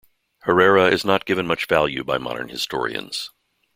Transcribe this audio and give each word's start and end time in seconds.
Herrera 0.45 0.89
is 0.91 1.05
not 1.05 1.25
given 1.27 1.45
much 1.45 1.67
value 1.67 2.03
by 2.03 2.17
modern 2.17 2.49
historians. 2.49 3.29